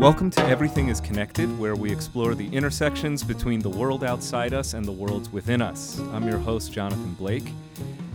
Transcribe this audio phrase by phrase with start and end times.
[0.00, 4.72] Welcome to Everything is Connected, where we explore the intersections between the world outside us
[4.72, 6.00] and the worlds within us.
[6.14, 7.52] I'm your host, Jonathan Blake.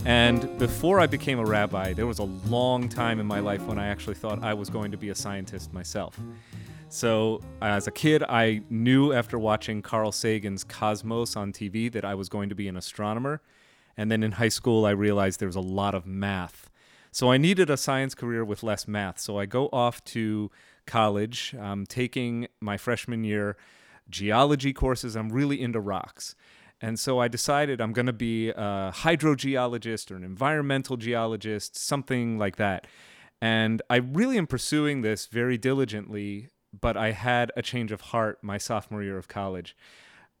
[0.04, 3.78] And before I became a rabbi, there was a long time in my life when
[3.78, 6.18] I actually thought I was going to be a scientist myself.
[6.88, 12.16] So, as a kid, I knew after watching Carl Sagan's Cosmos on TV that I
[12.16, 13.42] was going to be an astronomer.
[13.96, 16.68] And then in high school, I realized there was a lot of math.
[17.12, 19.20] So, I needed a science career with less math.
[19.20, 20.50] So, I go off to
[20.86, 23.56] college, um, taking my freshman year
[24.08, 25.16] geology courses.
[25.16, 26.34] I'm really into rocks.
[26.80, 32.38] And so I decided I'm going to be a hydrogeologist or an environmental geologist, something
[32.38, 32.86] like that.
[33.40, 38.38] And I really am pursuing this very diligently, but I had a change of heart
[38.42, 39.76] my sophomore year of college.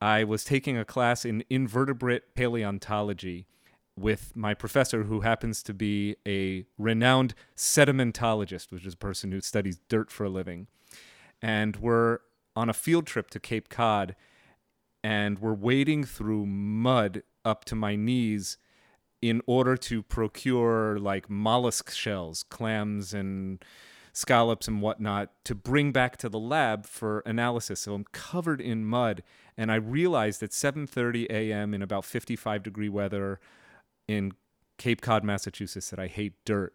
[0.00, 3.46] I was taking a class in invertebrate paleontology
[3.98, 9.40] with my professor, who happens to be a renowned sedimentologist, which is a person who
[9.40, 10.66] studies dirt for a living.
[11.40, 12.18] And we're
[12.54, 14.14] on a field trip to Cape Cod,
[15.02, 18.58] and we're wading through mud up to my knees
[19.22, 23.64] in order to procure like mollusk shells, clams, and
[24.12, 27.80] scallops and whatnot to bring back to the lab for analysis.
[27.80, 29.22] So I'm covered in mud,
[29.56, 31.74] and I realized at 7:30 a.m.
[31.74, 33.40] in about 55 degree weather
[34.08, 34.32] in
[34.78, 36.74] Cape Cod, Massachusetts, that I hate dirt.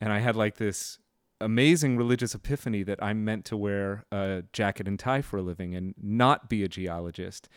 [0.00, 0.98] And I had like this
[1.40, 5.74] amazing religious epiphany that I'm meant to wear a jacket and tie for a living
[5.74, 7.48] and not be a geologist.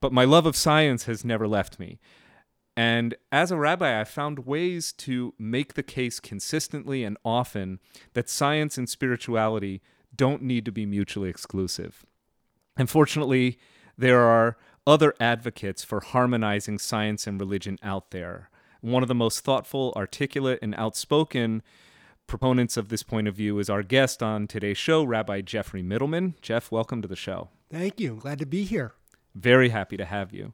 [0.00, 1.98] But my love of science has never left me.
[2.76, 7.80] And as a rabbi, I found ways to make the case consistently and often
[8.14, 9.82] that science and spirituality
[10.14, 12.06] don't need to be mutually exclusive.
[12.76, 13.58] Unfortunately,
[13.96, 18.48] there are other advocates for harmonizing science and religion out there
[18.80, 21.62] one of the most thoughtful, articulate, and outspoken
[22.26, 26.34] proponents of this point of view is our guest on today's show, Rabbi Geoffrey Mitelman.
[26.42, 27.48] Jeff, welcome to the show.
[27.70, 28.16] Thank you.
[28.16, 28.92] Glad to be here.
[29.34, 30.52] Very happy to have you.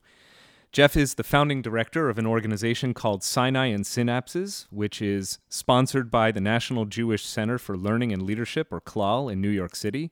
[0.73, 6.11] Jeff is the founding director of an organization called Sinai and Synapses, which is sponsored
[6.11, 10.11] by the National Jewish Center for Learning and Leadership, or CLAL, in New York City.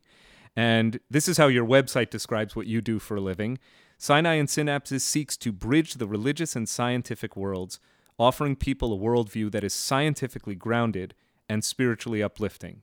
[0.54, 3.58] And this is how your website describes what you do for a living.
[3.98, 7.80] Sinai and Synapses seeks to bridge the religious and scientific worlds
[8.22, 11.14] offering people a worldview that is scientifically grounded
[11.48, 12.82] and spiritually uplifting.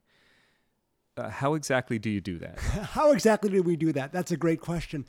[1.18, 2.60] Uh, how exactly do you do that?
[2.94, 4.12] how exactly do we do that?
[4.12, 5.06] That's a great question.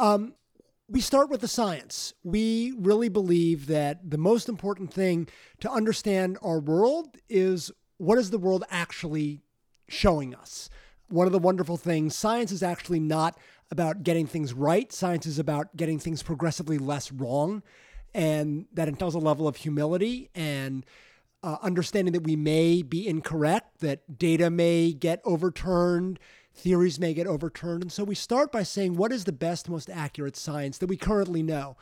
[0.00, 0.34] Um,
[0.88, 2.14] we start with the science.
[2.22, 5.28] We really believe that the most important thing
[5.60, 9.42] to understand our world is what is the world actually
[9.88, 10.70] showing us?
[11.08, 13.38] One of the wonderful things, science is actually not
[13.70, 14.92] about getting things right.
[14.92, 17.62] Science is about getting things progressively less wrong
[18.16, 20.86] and that entails a level of humility and
[21.42, 26.18] uh, understanding that we may be incorrect, that data may get overturned,
[26.54, 27.82] theories may get overturned.
[27.82, 30.96] And so we start by saying, what is the best, most accurate science that we
[30.96, 31.76] currently know?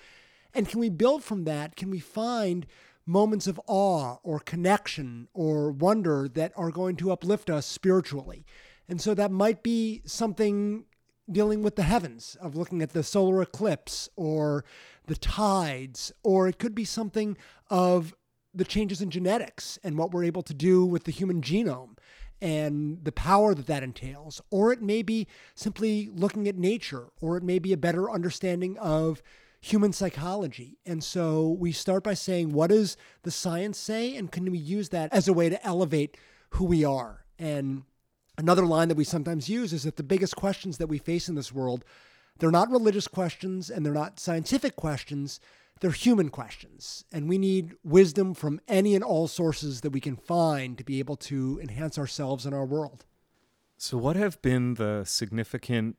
[0.52, 1.76] And can we build from that?
[1.76, 2.66] Can we find
[3.06, 8.44] moments of awe or connection or wonder that are going to uplift us spiritually?
[8.88, 10.84] And so that might be something
[11.30, 14.64] dealing with the heavens, of looking at the solar eclipse or
[15.06, 17.36] the tides, or it could be something
[17.70, 18.14] of
[18.52, 21.96] the changes in genetics and what we're able to do with the human genome
[22.40, 24.40] and the power that that entails.
[24.50, 28.76] Or it may be simply looking at nature, or it may be a better understanding
[28.78, 29.22] of
[29.60, 30.78] human psychology.
[30.84, 34.14] And so we start by saying, what does the science say?
[34.14, 36.18] And can we use that as a way to elevate
[36.50, 37.24] who we are?
[37.38, 37.84] And
[38.38, 41.34] another line that we sometimes use is that the biggest questions that we face in
[41.34, 41.84] this world
[42.38, 45.40] they're not religious questions and they're not scientific questions.
[45.80, 47.04] They're human questions.
[47.12, 50.98] And we need wisdom from any and all sources that we can find to be
[50.98, 53.04] able to enhance ourselves and our world.
[53.76, 55.96] So, what have been the significant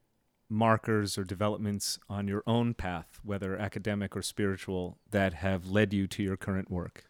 [0.50, 6.08] markers or developments on your own path, whether academic or spiritual, that have led you
[6.08, 7.06] to your current work?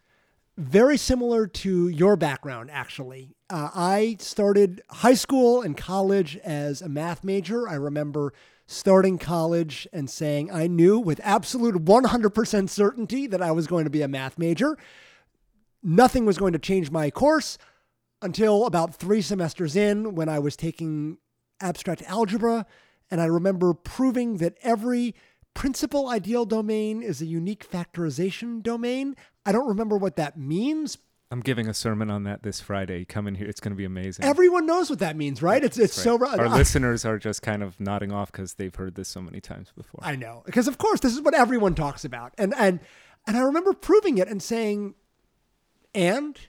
[0.57, 3.35] Very similar to your background, actually.
[3.49, 7.67] Uh, I started high school and college as a math major.
[7.67, 8.33] I remember
[8.65, 13.89] starting college and saying I knew with absolute 100% certainty that I was going to
[13.89, 14.77] be a math major.
[15.83, 17.57] Nothing was going to change my course
[18.21, 21.17] until about three semesters in when I was taking
[21.59, 22.65] abstract algebra.
[23.11, 25.15] And I remember proving that every
[25.55, 29.15] principal ideal domain is a unique factorization domain.
[29.45, 30.99] I don't remember what that means,
[31.31, 33.03] I'm giving a sermon on that this Friday.
[33.03, 34.23] Come in here; it's going to be amazing.
[34.23, 35.63] Everyone knows what that means, right?
[35.63, 36.19] It's it's right.
[36.19, 36.39] so.
[36.39, 39.71] Our listeners are just kind of nodding off because they've heard this so many times
[39.75, 40.01] before.
[40.03, 42.79] I know, because of course this is what everyone talks about, and and
[43.25, 44.93] and I remember proving it and saying,
[45.95, 46.39] and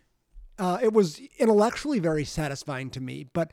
[0.59, 3.53] uh, it was intellectually very satisfying to me, but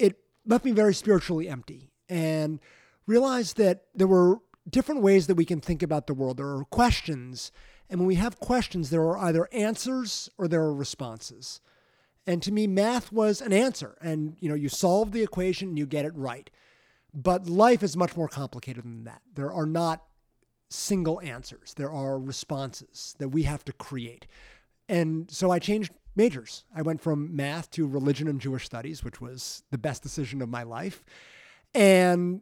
[0.00, 2.58] it left me very spiritually empty and
[3.06, 6.36] realized that there were different ways that we can think about the world.
[6.36, 7.52] There are questions,
[7.90, 11.60] and when we have questions, there are either answers or there are responses.
[12.26, 13.98] And to me, math was an answer.
[14.00, 16.48] And you know, you solve the equation and you get it right.
[17.12, 19.22] But life is much more complicated than that.
[19.34, 20.04] There are not
[20.70, 21.74] single answers.
[21.74, 24.26] There are responses that we have to create.
[24.88, 26.64] And so I changed majors.
[26.74, 30.48] I went from math to religion and Jewish studies, which was the best decision of
[30.48, 31.04] my life.
[31.74, 32.40] And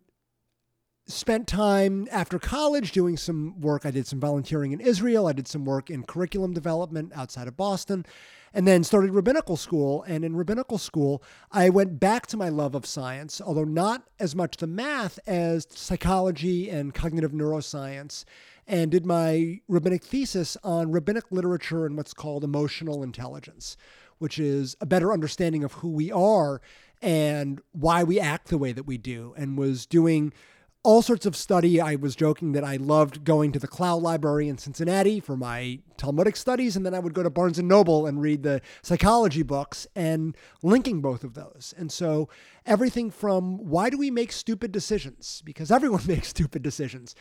[1.11, 3.85] spent time after college doing some work.
[3.85, 5.27] I did some volunteering in Israel.
[5.27, 8.05] I did some work in curriculum development outside of Boston
[8.53, 10.03] and then started rabbinical school.
[10.05, 11.23] And in rabbinical school,
[11.53, 15.67] I went back to my love of science, although not as much the math as
[15.71, 18.25] psychology and cognitive neuroscience,
[18.67, 23.77] and did my rabbinic thesis on rabbinic literature and what's called emotional intelligence,
[24.19, 26.61] which is a better understanding of who we are
[27.03, 30.33] and why we act the way that we do, and was doing
[30.83, 31.81] all sorts of study.
[31.81, 35.81] I was joking that I loved going to the Klau Library in Cincinnati for my
[35.99, 39.43] Talmudic studies, and then I would go to Barnes and Noble and read the psychology
[39.43, 41.75] books and linking both of those.
[41.77, 42.31] And so
[42.65, 45.43] everything from why do we make stupid decisions?
[45.45, 47.15] Because everyone makes stupid decisions.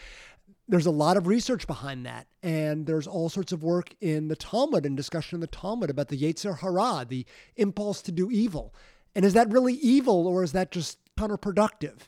[0.69, 4.35] There's a lot of research behind that, and there's all sorts of work in the
[4.35, 7.25] Talmud and discussion in the Talmud about the Yetzer Hara, the
[7.57, 8.73] impulse to do evil.
[9.15, 12.07] And is that really evil, or is that just counterproductive?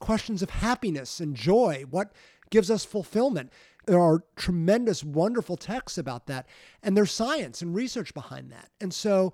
[0.00, 2.12] Questions of happiness and joy, what
[2.50, 3.52] gives us fulfillment.
[3.86, 6.46] There are tremendous, wonderful texts about that,
[6.82, 8.70] and there's science and research behind that.
[8.80, 9.32] And so,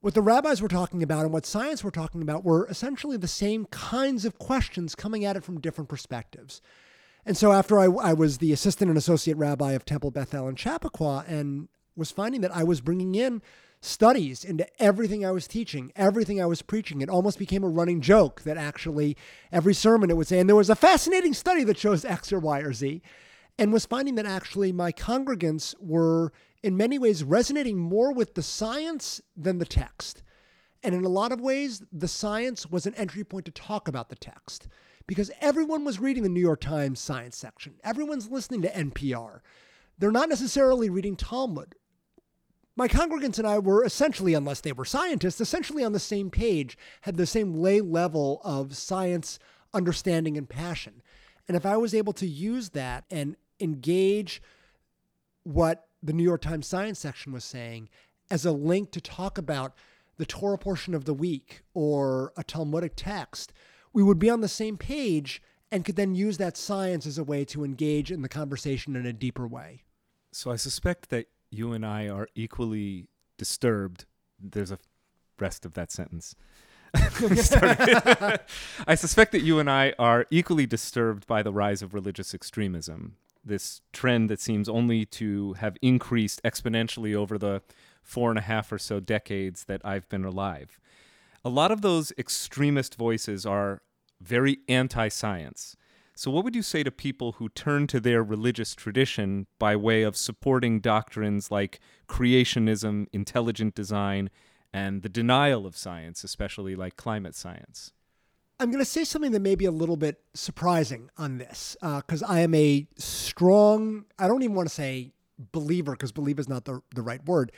[0.00, 3.26] what the rabbis were talking about and what science were talking about were essentially the
[3.26, 6.60] same kinds of questions coming at it from different perspectives.
[7.24, 10.48] And so, after I, I was the assistant and associate rabbi of Temple Beth El
[10.48, 13.40] in Chappaqua and was finding that I was bringing in
[13.84, 17.00] studies into everything I was teaching, everything I was preaching.
[17.00, 19.16] It almost became a running joke that actually
[19.52, 22.38] every sermon it would say, and there was a fascinating study that shows X or
[22.38, 23.02] Y or Z,
[23.58, 26.32] and was finding that actually my congregants were
[26.62, 30.22] in many ways resonating more with the science than the text.
[30.82, 34.08] And in a lot of ways, the science was an entry point to talk about
[34.08, 34.68] the text
[35.06, 37.74] because everyone was reading the New York Times science section.
[37.84, 39.40] Everyone's listening to NPR.
[39.98, 41.74] They're not necessarily reading Talmud
[42.76, 46.76] my congregants and I were essentially, unless they were scientists, essentially on the same page,
[47.02, 49.38] had the same lay level of science
[49.72, 51.02] understanding and passion.
[51.46, 54.42] And if I was able to use that and engage
[55.44, 57.88] what the New York Times science section was saying
[58.30, 59.74] as a link to talk about
[60.16, 63.52] the Torah portion of the week or a Talmudic text,
[63.92, 67.24] we would be on the same page and could then use that science as a
[67.24, 69.82] way to engage in the conversation in a deeper way.
[70.32, 73.08] So I suspect that you and I are equally
[73.38, 74.06] disturbed.
[74.40, 74.78] There's a
[75.38, 76.34] rest of that sentence.
[76.94, 78.38] I
[78.94, 83.80] suspect that you and I are equally disturbed by the rise of religious extremism, this
[83.92, 87.62] trend that seems only to have increased exponentially over the
[88.02, 90.78] four and a half or so decades that I've been alive.
[91.44, 93.82] A lot of those extremist voices are
[94.20, 95.76] very anti science.
[96.16, 100.02] So, what would you say to people who turn to their religious tradition by way
[100.02, 104.30] of supporting doctrines like creationism, intelligent design,
[104.72, 107.92] and the denial of science, especially like climate science?
[108.60, 112.22] I'm going to say something that may be a little bit surprising on this because
[112.22, 115.12] uh, I am a strong, I don't even want to say
[115.52, 117.50] believer because believer is not the, the right word.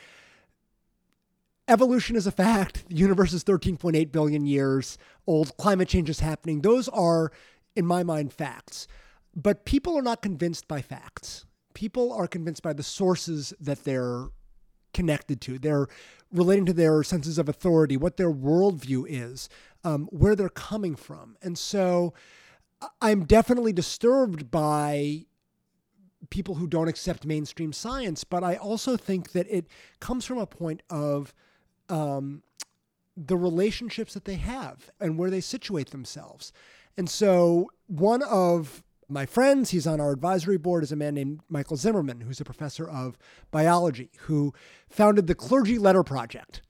[1.67, 2.87] Evolution is a fact.
[2.89, 5.55] The universe is 13.8 billion years old.
[5.57, 6.61] Climate change is happening.
[6.61, 7.31] Those are
[7.77, 8.87] in my mind, facts.
[9.35, 11.45] But people are not convinced by facts.
[11.73, 14.29] People are convinced by the sources that they're
[14.93, 15.59] connected to.
[15.59, 15.87] They're
[16.31, 19.47] relating to their senses of authority, what their worldview is,
[19.83, 21.37] um, where they're coming from.
[21.41, 22.13] And so
[23.01, 25.25] I'm definitely disturbed by
[26.29, 29.67] people who don't accept mainstream science, but I also think that it
[29.99, 31.33] comes from a point of
[31.89, 32.41] um,
[33.15, 36.51] the relationships that they have and where they situate themselves.
[36.97, 41.41] And so one of my friends, he's on our advisory board, is a man named
[41.47, 43.17] Michael Zimmerman, who's a professor of
[43.51, 44.53] biology, who
[44.89, 46.61] founded the Clergy Letter Project.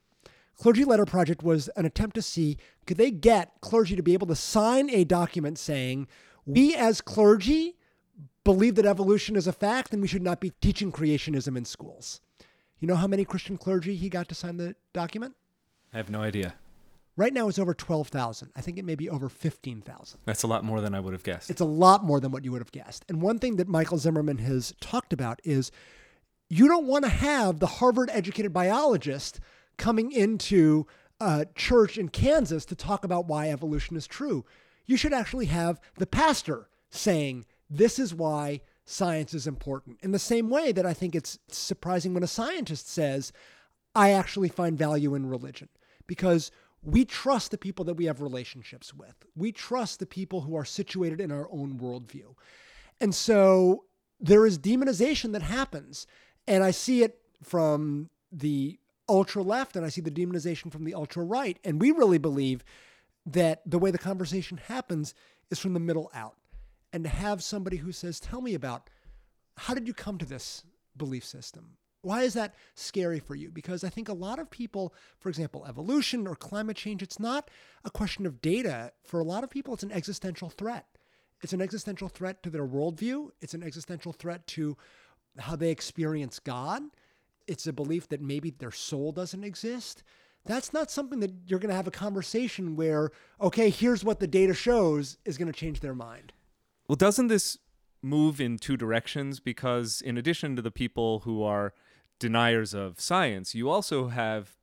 [0.56, 4.28] Clergy Letter Project was an attempt to see could they get clergy to be able
[4.28, 6.08] to sign a document saying,
[6.46, 7.76] we as clergy
[8.44, 12.22] believe that evolution is a fact and we should not be teaching creationism in schools.
[12.80, 15.36] You know how many Christian clergy he got to sign the document?
[15.94, 16.56] I have no idea.
[17.18, 18.52] Right now it's over 12,000.
[18.56, 20.20] I think it may be over 15,000.
[20.26, 21.50] That's a lot more than I would have guessed.
[21.50, 23.04] It's a lot more than what you would have guessed.
[23.10, 25.72] And one thing that Michael Zimmerman has talked about is
[26.48, 29.40] you don't want to have the Harvard educated biologist
[29.78, 30.86] coming into
[31.20, 34.46] a church in Kansas to talk about why evolution is true.
[34.86, 39.98] You should actually have the pastor saying, This is why science is important.
[40.02, 43.34] In the same way that I think it's surprising when a scientist says,
[43.96, 45.70] I actually find value in religion
[46.06, 49.16] because we trust the people that we have relationships with.
[49.36, 52.36] We trust the people who are situated in our own worldview.
[53.02, 53.86] And so
[54.20, 56.08] there is demonization that happens.
[56.48, 58.80] And I see it from the
[59.10, 61.60] ultra left and I see the demonization from the ultra right.
[61.64, 62.64] And we really believe
[63.26, 65.14] that the way the conversation happens
[65.50, 66.36] is from the middle out.
[66.94, 68.90] And to have somebody who says, Tell me about
[69.58, 70.64] how did you come to this
[70.96, 71.78] belief system?
[72.08, 73.52] Why is that scary for you?
[73.52, 77.52] Because I think a lot of people, for example, evolution or climate change, it's not
[77.84, 78.94] a question of data.
[79.04, 80.86] For a lot of people, it's an existential threat.
[81.42, 84.78] It's an existential threat to their worldview, it's an existential threat to
[85.38, 86.82] how they experience God.
[87.46, 90.02] It's a belief that maybe their soul doesn't exist.
[90.46, 93.12] That's not something that you're going to have a conversation where,
[93.42, 96.32] okay, here's what the data shows is going to change their mind.
[96.88, 97.58] Well, doesn't this
[98.02, 99.42] move in two directions?
[99.42, 101.74] Because in addition to the people who are
[102.20, 104.58] deniers of science, you also have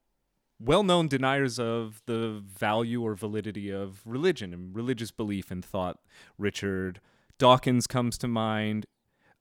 [0.61, 5.99] well known deniers of the value or validity of religion and religious belief and thought.
[6.39, 7.01] Richard
[7.39, 8.87] Dawkins comes to mind.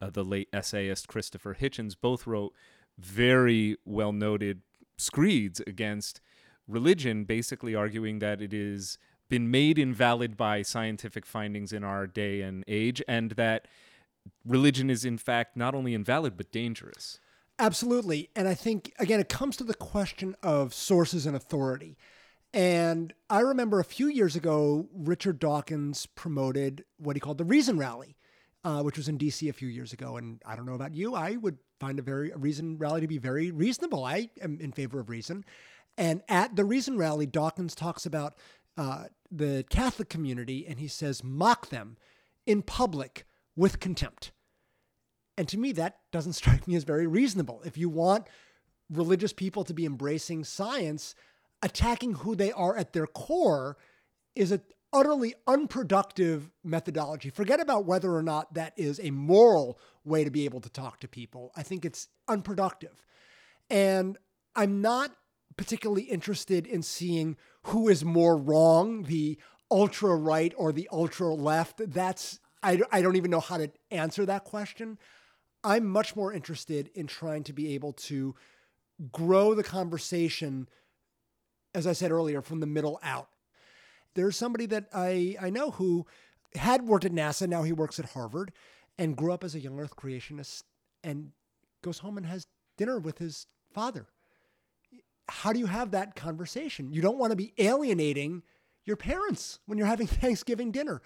[0.01, 2.53] Uh, the late essayist Christopher Hitchens both wrote
[2.99, 4.61] very well noted
[4.97, 6.19] screeds against
[6.67, 8.97] religion, basically arguing that it is
[9.29, 13.67] been made invalid by scientific findings in our day and age, and that
[14.45, 17.19] religion is in fact not only invalid but dangerous.
[17.59, 18.29] Absolutely.
[18.35, 21.97] And I think, again, it comes to the question of sources and authority.
[22.53, 27.77] And I remember a few years ago, Richard Dawkins promoted what he called the Reason
[27.77, 28.15] Rally,
[28.63, 30.17] uh, which was in DC a few years ago.
[30.17, 33.07] And I don't know about you, I would find a very a Reason Rally to
[33.07, 34.05] be very reasonable.
[34.05, 35.45] I am in favor of reason.
[35.97, 38.35] And at the Reason Rally, Dawkins talks about
[38.77, 41.97] uh, the Catholic community and he says, mock them
[42.45, 44.31] in public with contempt.
[45.37, 47.61] And to me, that doesn't strike me as very reasonable.
[47.65, 48.27] If you want
[48.89, 51.15] religious people to be embracing science,
[51.61, 53.77] attacking who they are at their core
[54.35, 54.61] is an
[54.91, 57.29] utterly unproductive methodology.
[57.29, 60.99] Forget about whether or not that is a moral way to be able to talk
[60.99, 61.51] to people.
[61.55, 63.05] I think it's unproductive.
[63.69, 64.17] And
[64.55, 65.11] I'm not
[65.57, 69.39] particularly interested in seeing who is more wrong, the
[69.71, 71.81] ultra right or the ultra left.
[71.91, 74.97] That's I, I don't even know how to answer that question.
[75.63, 78.35] I'm much more interested in trying to be able to
[79.11, 80.67] grow the conversation,
[81.73, 83.29] as I said earlier, from the middle out.
[84.15, 86.05] There's somebody that I, I know who
[86.55, 88.51] had worked at NASA, now he works at Harvard,
[88.97, 90.63] and grew up as a young earth creationist
[91.03, 91.31] and
[91.81, 94.07] goes home and has dinner with his father.
[95.29, 96.91] How do you have that conversation?
[96.91, 98.43] You don't want to be alienating
[98.85, 101.01] your parents when you're having Thanksgiving dinner.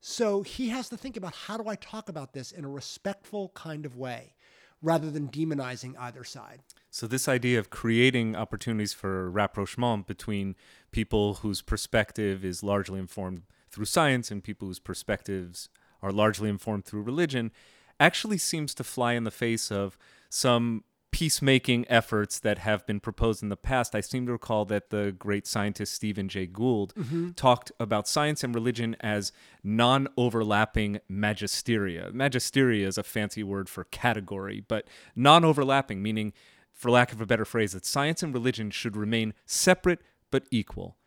[0.00, 3.50] So he has to think about how do I talk about this in a respectful
[3.54, 4.34] kind of way
[4.82, 6.60] rather than demonizing either side.
[6.90, 10.54] So, this idea of creating opportunities for rapprochement between
[10.92, 15.68] people whose perspective is largely informed through science and people whose perspectives
[16.02, 17.50] are largely informed through religion
[17.98, 19.98] actually seems to fly in the face of
[20.28, 20.84] some
[21.16, 23.94] peacemaking efforts that have been proposed in the past.
[23.94, 27.30] I seem to recall that the great scientist Stephen Jay Gould mm-hmm.
[27.30, 29.32] talked about science and religion as
[29.64, 32.12] non overlapping magisteria.
[32.12, 36.34] Magisteria is a fancy word for category, but non overlapping, meaning,
[36.70, 40.98] for lack of a better phrase, that science and religion should remain separate but equal.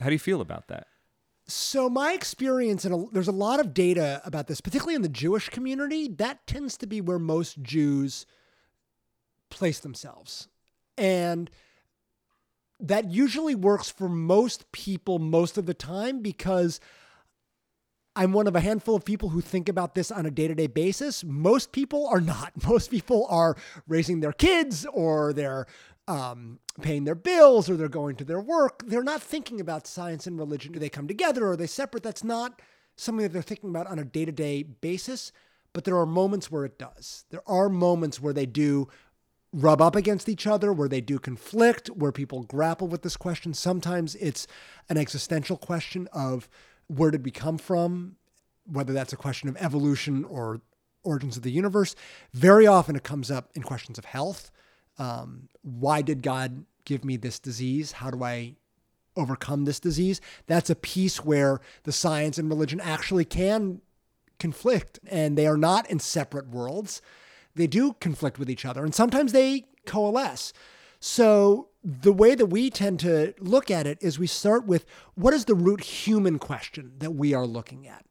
[0.00, 0.88] How do you feel about that?
[1.46, 5.48] So my experience, and there's a lot of data about this, particularly in the Jewish
[5.48, 6.06] community.
[6.06, 8.26] That tends to be where most Jews
[9.50, 10.48] place themselves.
[10.96, 11.50] And
[12.80, 16.80] that usually works for most people most of the time because
[18.18, 20.54] I'm one of a handful of people who think about this on a day to
[20.54, 21.22] day basis.
[21.22, 22.52] Most people are not.
[22.68, 25.66] Most people are raising their kids or they're
[26.08, 28.82] um, paying their bills or they're going to their work.
[28.86, 30.72] They're not thinking about science and religion.
[30.72, 32.02] Do they come together or are they separate?
[32.02, 32.60] That's not
[32.96, 35.30] something that they're thinking about on a day to day basis.
[35.72, 37.24] But there are moments where it does.
[37.30, 38.88] There are moments where they do
[39.52, 43.54] rub up against each other, where they do conflict, where people grapple with this question.
[43.54, 44.46] Sometimes it's
[44.88, 46.48] an existential question of
[46.86, 48.16] where did we come from,
[48.64, 50.60] whether that's a question of evolution or
[51.02, 51.94] origins of the universe.
[52.32, 54.50] Very often it comes up in questions of health.
[54.98, 57.92] Um, why did God give me this disease?
[57.92, 58.56] How do I
[59.16, 60.20] overcome this disease?
[60.46, 63.80] That's a piece where the science and religion actually can
[64.38, 67.02] conflict and they are not in separate worlds
[67.54, 70.52] they do conflict with each other and sometimes they coalesce.
[71.00, 75.34] So the way that we tend to look at it is we start with what
[75.34, 78.04] is the root human question that we are looking at?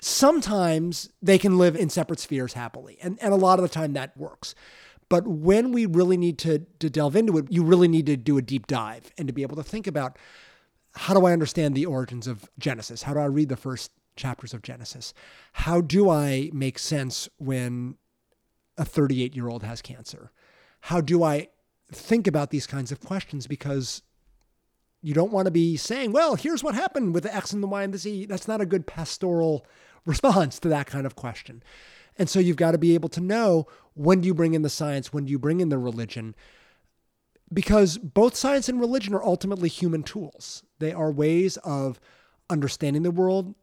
[0.00, 3.94] Sometimes they can live in separate spheres happily, and, and a lot of the time
[3.94, 4.54] that works.
[5.08, 8.38] But when we really need to, to delve into it, you really need to do
[8.38, 10.18] a deep dive and to be able to think about
[10.94, 13.02] how do I understand the origins of Genesis?
[13.02, 15.12] How do I read the first chapters of Genesis?
[15.52, 17.96] How do I make sense when
[18.78, 20.30] a 38 year old has cancer?
[20.80, 21.48] How do I
[21.92, 23.46] think about these kinds of questions?
[23.46, 24.02] Because
[25.02, 27.68] you don't want to be saying, well, here's what happened with the X and the
[27.68, 28.26] Y and the Z.
[28.26, 29.66] That's not a good pastoral
[30.04, 31.62] response to that kind of question.
[32.18, 34.70] And so you've got to be able to know when do you bring in the
[34.70, 36.34] science, when do you bring in the religion,
[37.52, 40.62] because both science and religion are ultimately human tools.
[40.78, 42.00] They are ways of
[42.50, 43.54] understanding the world,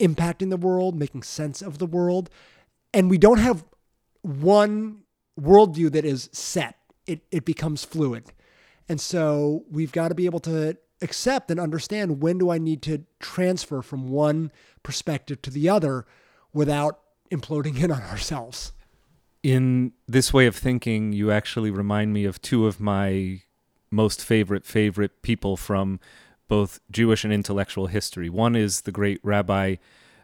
[0.00, 2.30] impacting the world, making sense of the world.
[2.92, 3.64] And we don't have
[4.24, 5.02] one
[5.38, 6.76] worldview that is set,
[7.06, 8.32] it, it becomes fluid.
[8.88, 12.80] And so we've got to be able to accept and understand when do I need
[12.82, 14.50] to transfer from one
[14.82, 16.06] perspective to the other
[16.52, 17.00] without
[17.30, 18.72] imploding in on ourselves.
[19.42, 23.42] In this way of thinking, you actually remind me of two of my
[23.90, 26.00] most favorite favorite people from
[26.48, 28.30] both Jewish and intellectual history.
[28.30, 29.76] One is the great Rabbi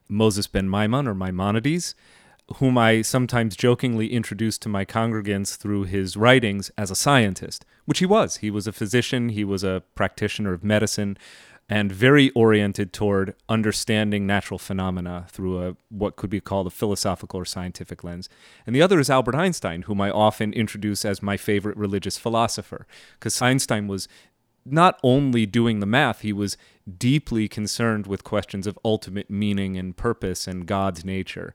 [0.08, 1.94] Moses ben Maimon or Maimonides,
[2.56, 8.00] whom I sometimes jokingly introduce to my congregants through his writings as a scientist, which
[8.00, 8.38] he was.
[8.38, 11.16] He was a physician, he was a practitioner of medicine,
[11.68, 17.38] and very oriented toward understanding natural phenomena through a what could be called a philosophical
[17.38, 18.28] or scientific lens.
[18.66, 22.88] And the other is Albert Einstein, whom I often introduce as my favorite religious philosopher,
[23.14, 24.08] because Einstein was
[24.66, 26.56] not only doing the math, he was
[26.98, 31.54] deeply concerned with questions of ultimate meaning and purpose and God's nature.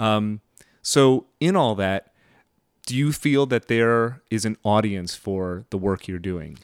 [0.00, 0.40] Um,
[0.82, 2.12] so, in all that,
[2.86, 6.58] do you feel that there is an audience for the work you're doing?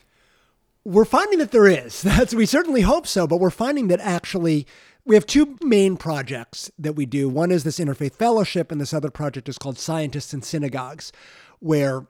[0.84, 2.02] We're finding that there is.
[2.02, 4.66] That's we certainly hope so, but we're finding that actually
[5.04, 7.28] we have two main projects that we do.
[7.28, 11.12] One is this interfaith fellowship, and this other project is called Scientists in Synagogues,
[11.60, 12.06] where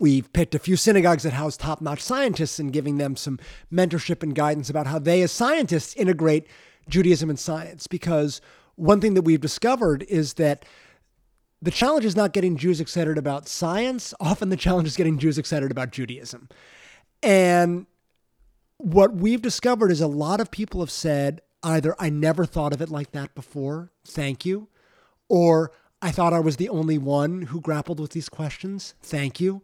[0.00, 3.38] we've picked a few synagogues that house top notch scientists and giving them some
[3.72, 6.48] mentorship and guidance about how they, as scientists, integrate
[6.88, 7.86] Judaism and science.
[7.86, 8.40] Because
[8.82, 10.64] one thing that we've discovered is that
[11.62, 14.12] the challenge is not getting Jews excited about science.
[14.18, 16.48] Often the challenge is getting Jews excited about Judaism.
[17.22, 17.86] And
[18.78, 22.82] what we've discovered is a lot of people have said either, I never thought of
[22.82, 24.66] it like that before, thank you,
[25.28, 25.70] or
[26.02, 29.62] I thought I was the only one who grappled with these questions, thank you.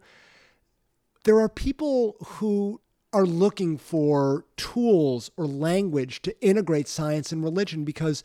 [1.25, 2.79] There are people who
[3.11, 8.23] are looking for tools or language to integrate science and religion because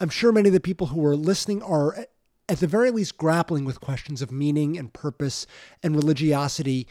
[0.00, 2.06] I'm sure many of the people who are listening are,
[2.48, 5.46] at the very least, grappling with questions of meaning and purpose
[5.82, 6.88] and religiosity,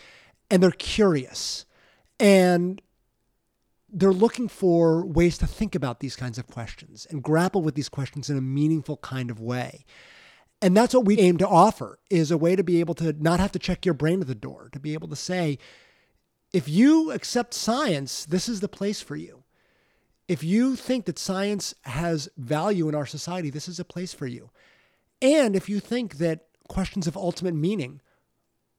[0.49, 1.65] and they're curious.
[2.19, 2.81] And
[3.91, 7.89] they're looking for ways to think about these kinds of questions and grapple with these
[7.89, 9.85] questions in a meaningful kind of way.
[10.61, 13.39] And that's what we aim to offer is a way to be able to not
[13.39, 15.57] have to check your brain at the door, to be able to say,
[16.53, 19.40] if you accept science, this is the place for you.
[20.31, 24.25] If you think that science has value in our society, this is a place for
[24.25, 24.49] you.
[25.21, 27.99] And if you think that questions of ultimate meaning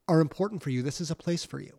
[0.08, 1.78] are important for you, this is a place for you.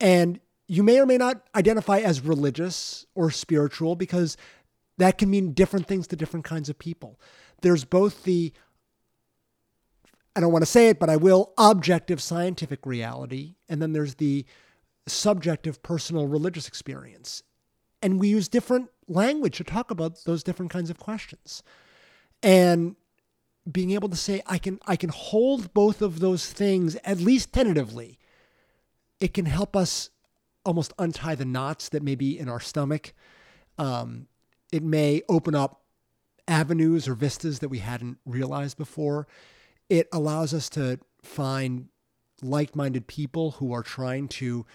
[0.00, 4.38] And you may or may not identify as religious or spiritual because
[4.96, 7.20] that can mean different things to different kinds of people.
[7.60, 8.54] There's both the,
[10.34, 14.14] I don't want to say it, but I will, objective scientific reality, and then there's
[14.14, 14.46] the
[15.06, 17.42] subjective personal religious experience
[18.02, 21.62] and we use different language to talk about those different kinds of questions.
[22.42, 22.96] And
[23.70, 27.52] being able to say i can i can hold both of those things at least
[27.52, 28.18] tentatively
[29.20, 30.08] it can help us
[30.64, 33.14] almost untie the knots that may be in our stomach.
[33.78, 34.26] Um,
[34.72, 35.82] it may open up
[36.46, 39.26] avenues or vistas that we hadn't realized before.
[39.88, 41.88] It allows us to find
[42.42, 44.66] like-minded people who are trying to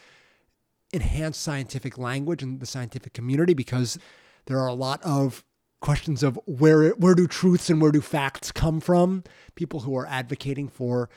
[0.93, 3.97] enhance scientific language in the scientific community because
[4.45, 5.43] there are a lot of
[5.81, 9.23] questions of where where do truths and where do facts come from?
[9.55, 11.09] People who are advocating for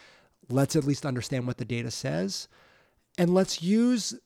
[0.48, 2.48] let's at least understand what the data says.
[3.18, 4.18] And let's use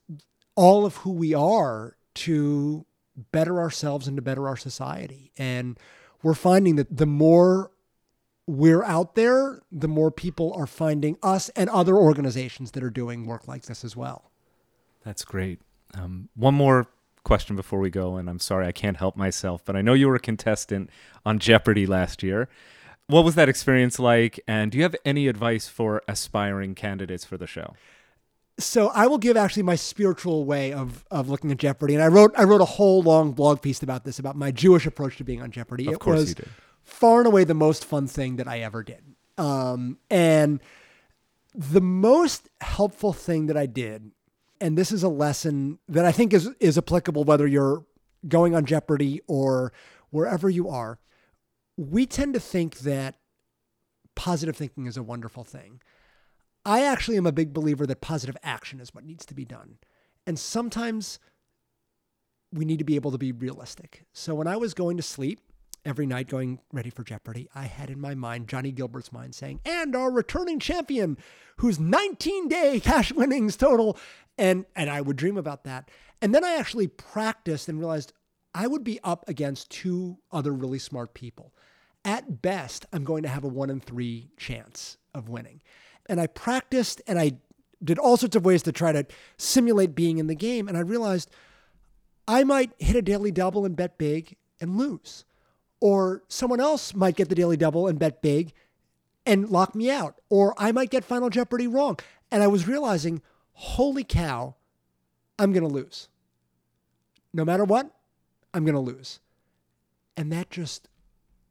[0.57, 2.87] all of who we are to
[3.33, 5.33] better ourselves and to better our society.
[5.37, 5.79] And
[6.23, 7.71] we're finding that the more
[8.47, 13.25] we're out there the more people are finding us and other organizations that are doing
[13.25, 14.30] work like this as well
[15.05, 15.61] that's great.
[15.95, 16.87] Um, one more
[17.25, 20.09] question before we go, and I'm sorry I can't help myself, but I know you
[20.09, 20.91] were a contestant
[21.25, 22.49] on Jeopardy last year.
[23.07, 24.39] What was that experience like?
[24.47, 27.75] And do you have any advice for aspiring candidates for the show?
[28.61, 32.09] so I will give actually my spiritual way of of looking at Jeopardy, and I
[32.09, 35.25] wrote I wrote a whole long blog piece about this about my Jewish approach to
[35.25, 35.87] being on Jeopardy.
[35.87, 36.49] Of it course was you did.
[36.83, 39.03] far and away the most fun thing that I ever did,
[39.39, 40.61] um, and
[41.55, 44.13] the most helpful thing that I did,
[44.61, 47.85] and this is a lesson that I think is is applicable whether you're
[48.29, 49.73] going on Jeopardy or
[50.11, 50.99] wherever you are.
[51.77, 53.17] We tend to think that
[54.15, 55.81] positive thinking is a wonderful thing.
[56.65, 59.79] I actually am a big believer that positive action is what needs to be done.
[60.27, 61.19] And sometimes
[62.53, 64.05] we need to be able to be realistic.
[64.13, 65.41] So when I was going to sleep
[65.85, 69.61] every night, going ready for Jeopardy, I had in my mind Johnny Gilbert's mind saying,
[69.65, 71.17] and our returning champion,
[71.57, 73.99] whose 19 day cash winnings total.
[74.39, 75.91] And, and I would dream about that.
[76.23, 78.13] And then I actually practiced and realized
[78.55, 81.55] I would be up against two other really smart people.
[82.05, 85.61] At best, I'm going to have a one in three chance of winning
[86.11, 87.33] and I practiced and I
[87.83, 89.07] did all sorts of ways to try to
[89.39, 90.69] simulate being in the game.
[90.69, 91.31] And I realized
[92.29, 95.25] I might hit a daily double and bet big and lose.
[95.81, 98.53] Or someone else might get the daily double and bet big
[99.25, 100.17] and lock me out.
[100.29, 101.99] Or I might get Final Jeopardy wrong.
[102.31, 104.57] And I was realizing, holy cow,
[105.39, 106.09] I'm going to lose.
[107.33, 107.91] No matter what,
[108.53, 109.21] I'm going to lose.
[110.17, 110.89] And that just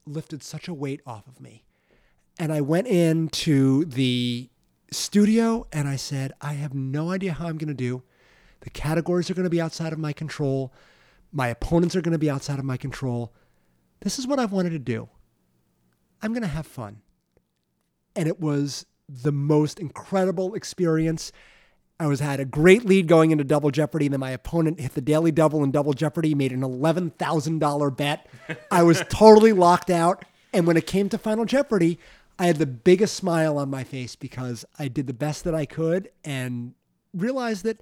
[0.06, 1.64] lifted such a weight off of me
[2.40, 4.50] and I went into the
[4.92, 8.02] studio and I said, I have no idea how I'm going to do.
[8.62, 10.74] The categories are going to be outside of my control.
[11.34, 13.34] My opponents are going to be outside of my control.
[14.02, 15.10] This is what I've wanted to do.
[16.22, 17.02] I'm going to have fun.
[18.16, 21.32] And it was the most incredible experience.
[22.00, 24.94] I was had a great lead going into Double Jeopardy, and then my opponent hit
[24.94, 28.28] the daily double in Double Jeopardy, made an eleven thousand dollar bet.
[28.72, 30.24] I was totally locked out.
[30.54, 32.00] And when it came to Final Jeopardy,
[32.40, 35.66] I had the biggest smile on my face because I did the best that I
[35.66, 36.74] could and
[37.14, 37.82] realized that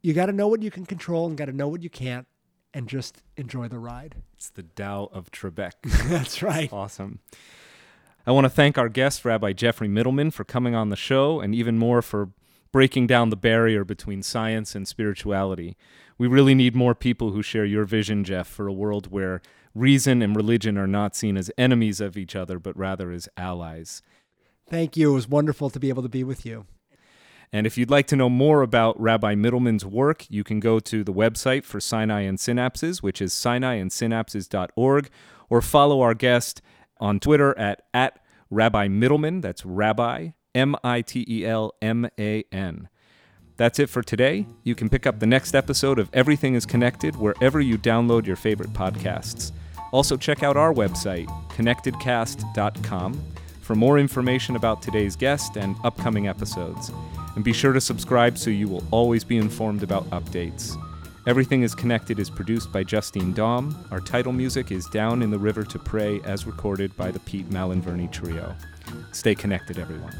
[0.00, 2.27] you got to know what you can control and got to know what you can't
[2.74, 4.16] and just enjoy the ride.
[4.34, 5.72] It's the Tao of Trebek.
[6.08, 6.72] That's right.
[6.72, 7.20] Awesome.
[8.26, 11.54] I want to thank our guest, Rabbi Geoffrey Mitelman, for coming on the show and
[11.54, 12.30] even more for
[12.72, 15.76] breaking down the barrier between science and spirituality.
[16.18, 19.40] We really need more people who share your vision, Jeff, for a world where
[19.74, 24.02] reason and religion are not seen as enemies of each other, but rather as allies.
[24.68, 25.12] Thank you.
[25.12, 26.66] It was wonderful to be able to be with you.
[27.52, 31.02] And if you'd like to know more about Rabbi Mitelman's work, you can go to
[31.02, 35.08] the website for Sinai and Synapses, which is sinaiandsynapses.org,
[35.48, 36.60] or follow our guest
[37.00, 39.40] on Twitter at, at Rabbi Mitelman.
[39.40, 42.88] That's Rabbi, M I T E L M A N.
[43.56, 44.46] That's it for today.
[44.62, 48.36] You can pick up the next episode of Everything is Connected wherever you download your
[48.36, 49.52] favorite podcasts.
[49.90, 53.20] Also, check out our website, connectedcast.com,
[53.60, 56.92] for more information about today's guest and upcoming episodes.
[57.38, 60.76] And be sure to subscribe so you will always be informed about updates.
[61.24, 63.76] Everything is Connected is produced by Justine Daum.
[63.92, 67.48] Our title music is Down in the River to Pray, as recorded by the Pete
[67.48, 68.56] Malinverni Trio.
[69.12, 70.16] Stay connected, everyone.